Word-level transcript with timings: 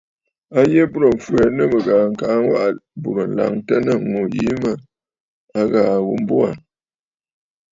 A 0.57 0.59
yî 0.71 0.81
m̀burə̀ 0.87 1.11
m̀fwɛɛ 1.17 1.45
nɨ 1.55 1.63
mɨ̀ghàà 1.71 2.07
kaa 2.19 2.37
waʼà 2.49 2.67
bùrə̀ 3.01 3.27
laŋtə 3.37 3.73
nɨ̂ 3.85 3.95
ŋû 4.09 4.21
yìi 4.35 4.53
a 5.59 5.61
ghàà 5.71 5.97
ghu 6.05 6.15
mbo 6.21 6.35
aà. 6.49 6.53